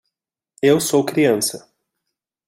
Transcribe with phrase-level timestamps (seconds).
[0.63, 1.69] Eu sou criança